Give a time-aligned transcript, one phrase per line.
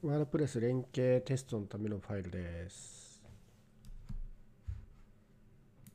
[0.00, 3.07] ワードプレス連携テストのためのファイルです。